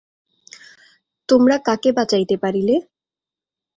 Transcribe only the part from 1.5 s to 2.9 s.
কাকে বাঁচাইতে পারিলে?